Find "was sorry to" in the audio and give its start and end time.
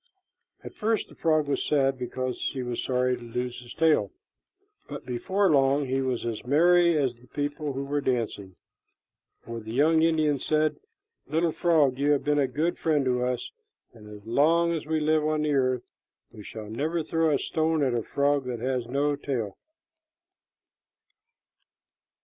2.63-3.21